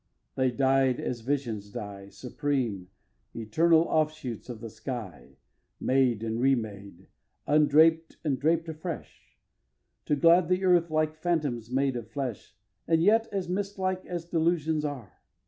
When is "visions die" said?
1.21-2.09